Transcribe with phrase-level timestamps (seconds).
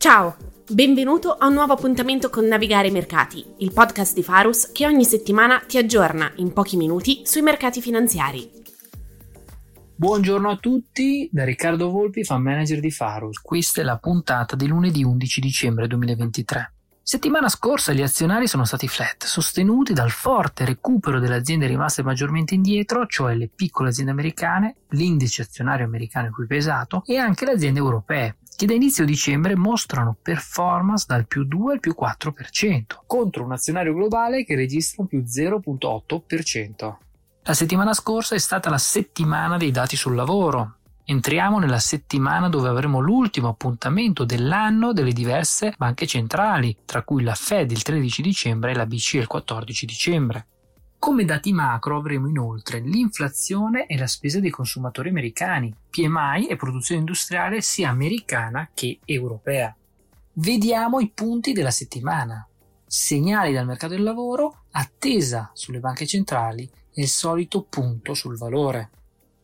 [0.00, 0.34] Ciao,
[0.70, 5.04] benvenuto a un nuovo appuntamento con Navigare i Mercati, il podcast di Farus che ogni
[5.04, 8.50] settimana ti aggiorna in pochi minuti sui mercati finanziari.
[9.94, 13.40] Buongiorno a tutti, da Riccardo Volpi, fan manager di Farus.
[13.40, 16.72] Questa è la puntata di lunedì 11 dicembre 2023.
[17.02, 22.54] Settimana scorsa gli azionari sono stati flat, sostenuti dal forte recupero delle aziende rimaste maggiormente
[22.54, 27.52] indietro, cioè le piccole aziende americane, l'indice azionario americano in cui pesato e anche le
[27.52, 33.42] aziende europee, che da inizio dicembre mostrano performance dal più 2 al più 4%, contro
[33.42, 36.96] un azionario globale che registra un più 0.8%.
[37.44, 40.74] La settimana scorsa è stata la settimana dei dati sul lavoro.
[41.06, 47.34] Entriamo nella settimana dove avremo l'ultimo appuntamento dell'anno delle diverse banche centrali, tra cui la
[47.34, 50.46] Fed il 13 dicembre e la BCE il 14 dicembre.
[51.00, 57.00] Come dati macro avremo inoltre l'inflazione e la spesa dei consumatori americani, PMI e produzione
[57.00, 59.74] industriale sia americana che europea.
[60.34, 62.46] Vediamo i punti della settimana.
[62.86, 68.90] Segnali dal mercato del lavoro, attesa sulle banche centrali e il solito punto sul valore.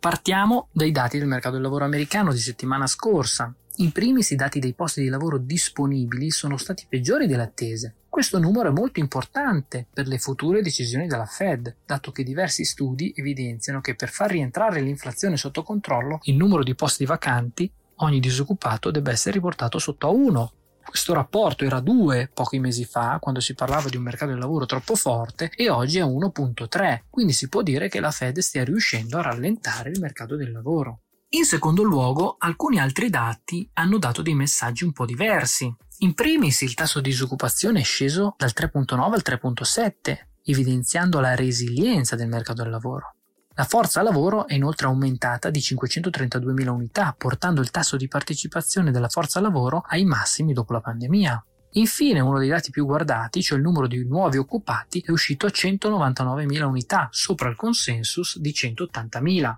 [0.00, 3.54] Partiamo dai dati del mercato del lavoro americano di settimana scorsa.
[3.76, 7.94] In primis i dati dei posti di lavoro disponibili sono stati peggiori delle attese.
[8.14, 13.12] Questo numero è molto importante per le future decisioni della Fed, dato che diversi studi
[13.16, 18.92] evidenziano che per far rientrare l'inflazione sotto controllo, il numero di posti vacanti, ogni disoccupato
[18.92, 20.52] debba essere riportato sotto a 1.
[20.84, 24.64] Questo rapporto era 2 pochi mesi fa, quando si parlava di un mercato del lavoro
[24.64, 29.18] troppo forte, e oggi è 1.3, quindi si può dire che la Fed stia riuscendo
[29.18, 31.00] a rallentare il mercato del lavoro.
[31.34, 35.74] In secondo luogo, alcuni altri dati hanno dato dei messaggi un po' diversi.
[35.98, 42.14] In primis il tasso di disoccupazione è sceso dal 3.9 al 3.7, evidenziando la resilienza
[42.14, 43.16] del mercato del lavoro.
[43.56, 49.08] La forza lavoro è inoltre aumentata di 532.000 unità, portando il tasso di partecipazione della
[49.08, 51.44] forza lavoro ai massimi dopo la pandemia.
[51.72, 55.50] Infine, uno dei dati più guardati, cioè il numero di nuovi occupati, è uscito a
[55.52, 59.56] 199.000 unità, sopra il consensus di 180.000.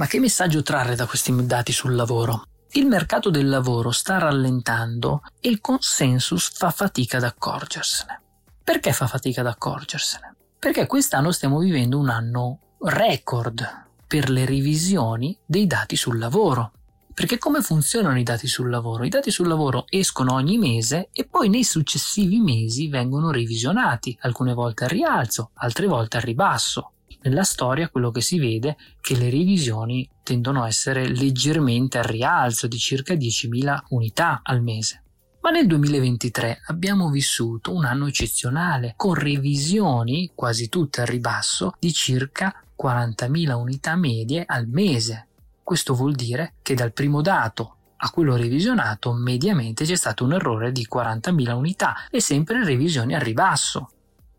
[0.00, 2.46] Ma che messaggio trarre da questi dati sul lavoro?
[2.70, 8.22] Il mercato del lavoro sta rallentando e il consensus fa fatica ad accorgersene.
[8.64, 10.36] Perché fa fatica ad accorgersene?
[10.58, 16.72] Perché quest'anno stiamo vivendo un anno record per le revisioni dei dati sul lavoro.
[17.12, 19.04] Perché come funzionano i dati sul lavoro?
[19.04, 24.54] I dati sul lavoro escono ogni mese e poi nei successivi mesi vengono revisionati, alcune
[24.54, 26.92] volte al rialzo, altre volte al ribasso.
[27.22, 32.04] Nella storia quello che si vede è che le revisioni tendono a essere leggermente al
[32.04, 35.02] rialzo di circa 10.000 unità al mese.
[35.42, 41.92] Ma nel 2023 abbiamo vissuto un anno eccezionale, con revisioni, quasi tutte al ribasso, di
[41.92, 45.28] circa 40.000 unità medie al mese.
[45.62, 50.72] Questo vuol dire che dal primo dato a quello revisionato mediamente c'è stato un errore
[50.72, 53.90] di 40.000 unità e sempre revisioni al ribasso.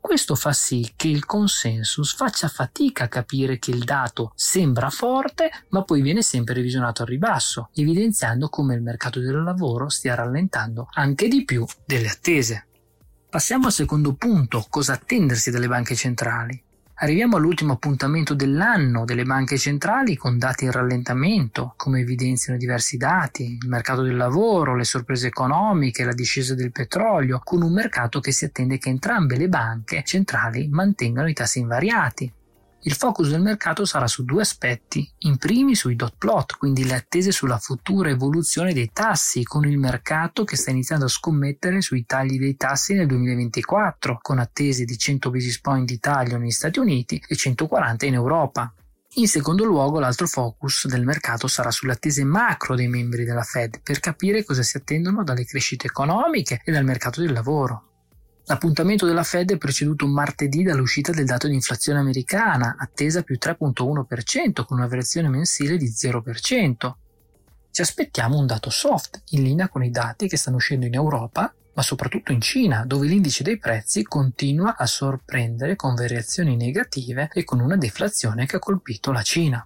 [0.01, 5.49] Questo fa sì che il consensus faccia fatica a capire che il dato sembra forte,
[5.69, 10.89] ma poi viene sempre revisionato al ribasso, evidenziando come il mercato del lavoro stia rallentando
[10.93, 12.67] anche di più delle attese.
[13.29, 16.61] Passiamo al secondo punto, cosa attendersi dalle banche centrali.
[17.01, 23.57] Arriviamo all'ultimo appuntamento dell'anno delle banche centrali con dati in rallentamento, come evidenziano diversi dati,
[23.59, 28.31] il mercato del lavoro, le sorprese economiche, la discesa del petrolio, con un mercato che
[28.31, 32.31] si attende che entrambe le banche centrali mantengano i tassi invariati.
[32.83, 36.95] Il focus del mercato sarà su due aspetti, in primi sui dot plot, quindi le
[36.95, 42.07] attese sulla futura evoluzione dei tassi, con il mercato che sta iniziando a scommettere sui
[42.07, 46.79] tagli dei tassi nel 2024, con attese di 100 basis point di taglio negli Stati
[46.79, 48.73] Uniti e 140 in Europa.
[49.15, 53.81] In secondo luogo, l'altro focus del mercato sarà sulle attese macro dei membri della Fed
[53.83, 57.90] per capire cosa si attendono dalle crescite economiche e dal mercato del lavoro.
[58.51, 64.65] L'appuntamento della Fed è preceduto martedì dall'uscita del dato di inflazione americana, attesa più 3.1%
[64.65, 66.91] con una variazione mensile di 0%.
[67.71, 71.55] Ci aspettiamo un dato soft, in linea con i dati che stanno uscendo in Europa,
[71.73, 77.45] ma soprattutto in Cina, dove l'indice dei prezzi continua a sorprendere con variazioni negative e
[77.45, 79.65] con una deflazione che ha colpito la Cina.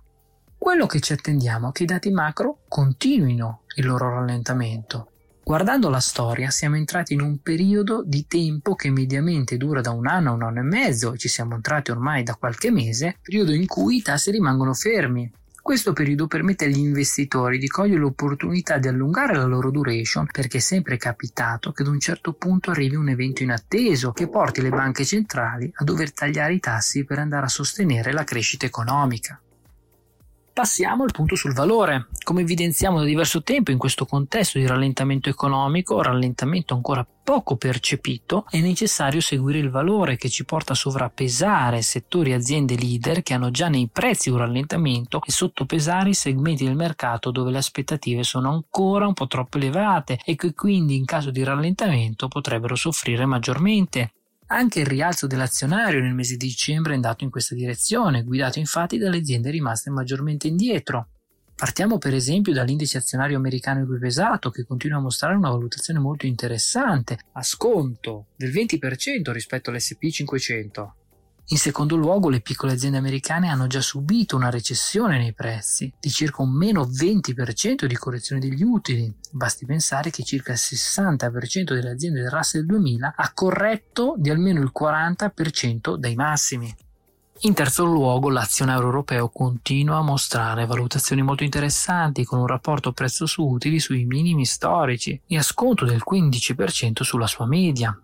[0.56, 5.10] Quello che ci attendiamo è che i dati macro continuino il loro rallentamento
[5.48, 10.08] Guardando la storia siamo entrati in un periodo di tempo che mediamente dura da un
[10.08, 13.68] anno a un anno e mezzo ci siamo entrati ormai da qualche mese, periodo in
[13.68, 15.32] cui i tassi rimangono fermi.
[15.62, 20.62] Questo periodo permette agli investitori di cogliere l'opportunità di allungare la loro duration perché è
[20.62, 25.06] sempre capitato che ad un certo punto arrivi un evento inatteso che porti le banche
[25.06, 29.40] centrali a dover tagliare i tassi per andare a sostenere la crescita economica.
[30.56, 32.08] Passiamo al punto sul valore.
[32.24, 38.46] Come evidenziamo da diverso tempo in questo contesto di rallentamento economico, rallentamento ancora poco percepito,
[38.50, 43.34] è necessario seguire il valore che ci porta a sovrappesare settori e aziende leader che
[43.34, 48.24] hanno già nei prezzi un rallentamento e sottopesare i segmenti del mercato dove le aspettative
[48.24, 53.26] sono ancora un po' troppo elevate e che quindi in caso di rallentamento potrebbero soffrire
[53.26, 54.14] maggiormente.
[54.48, 59.00] Anche il rialzo dell'azionario nel mese di dicembre è andato in questa direzione, guidato infatti
[59.00, 61.08] dalle aziende rimaste maggiormente indietro.
[61.56, 67.18] Partiamo per esempio dall'indice azionario americano equipesato che continua a mostrare una valutazione molto interessante,
[67.32, 70.96] a sconto del 20% rispetto all'SP 500.
[71.50, 76.10] In secondo luogo, le piccole aziende americane hanno già subito una recessione nei prezzi di
[76.10, 79.14] circa un meno 20% di correzione degli utili.
[79.30, 84.60] Basti pensare che circa il 60% delle aziende del Russell 2000 ha corretto di almeno
[84.60, 86.76] il 40% dai massimi.
[87.42, 93.28] In terzo luogo, l'azionario europeo continua a mostrare valutazioni molto interessanti con un rapporto prezzo
[93.28, 97.96] su utili sui minimi storici e a sconto del 15% sulla sua media.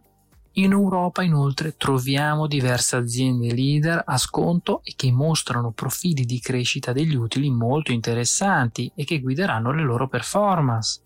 [0.56, 6.92] In Europa inoltre troviamo diverse aziende leader a sconto e che mostrano profili di crescita
[6.92, 11.04] degli utili molto interessanti e che guideranno le loro performance.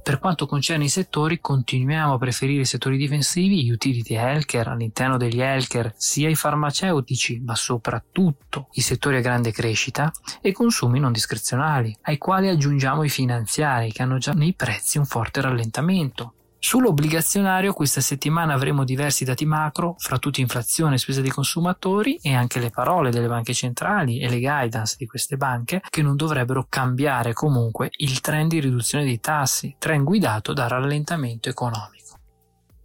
[0.00, 5.16] Per quanto concerne i settori, continuiamo a preferire i settori difensivi, gli utility healthcare, all'interno
[5.16, 10.10] degli healthcare sia i farmaceutici, ma soprattutto i settori a grande crescita
[10.40, 15.04] e consumi non discrezionali, ai quali aggiungiamo i finanziari che hanno già nei prezzi un
[15.04, 16.34] forte rallentamento.
[16.60, 22.34] Sull'obbligazionario questa settimana avremo diversi dati macro, fra tutti inflazione e spese dei consumatori e
[22.34, 26.66] anche le parole delle banche centrali e le guidance di queste banche che non dovrebbero
[26.68, 32.07] cambiare comunque il trend di riduzione dei tassi, trend guidato dal rallentamento economico.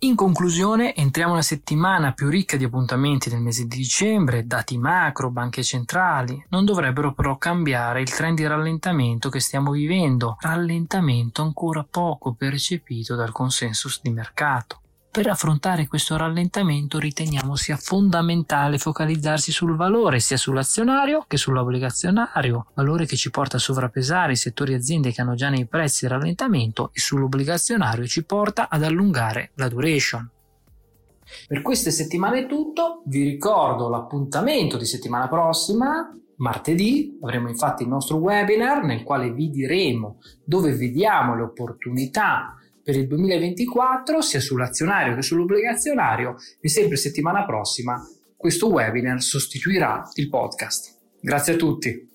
[0.03, 5.31] In conclusione, entriamo una settimana più ricca di appuntamenti del mese di dicembre, dati macro,
[5.31, 11.87] banche centrali, non dovrebbero però cambiare il trend di rallentamento che stiamo vivendo, rallentamento ancora
[11.89, 14.82] poco percepito dal consensus di mercato.
[15.13, 23.05] Per affrontare questo rallentamento riteniamo sia fondamentale focalizzarsi sul valore sia sull'azionario che sull'obbligazionario, valore
[23.05, 26.89] che ci porta a sovrappesare i settori aziende che hanno già nei prezzi il rallentamento
[26.93, 30.27] e sull'obbligazionario ci porta ad allungare la duration.
[31.47, 37.89] Per queste settimane è tutto, vi ricordo l'appuntamento di settimana prossima, martedì, avremo infatti il
[37.89, 45.15] nostro webinar nel quale vi diremo dove vediamo le opportunità per il 2024 sia sull'azionario
[45.15, 50.99] che sull'obbligazionario e sempre settimana prossima questo webinar sostituirà il podcast.
[51.21, 52.11] Grazie a tutti.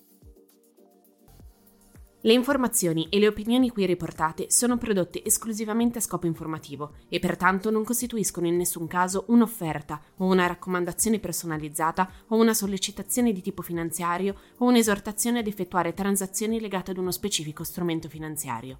[2.21, 7.71] Le informazioni e le opinioni qui riportate sono prodotte esclusivamente a scopo informativo e pertanto
[7.71, 13.61] non costituiscono in nessun caso un'offerta o una raccomandazione personalizzata o una sollecitazione di tipo
[13.61, 18.79] finanziario o un'esortazione ad effettuare transazioni legate ad uno specifico strumento finanziario.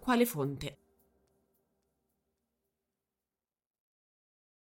[0.00, 0.78] quale fonte.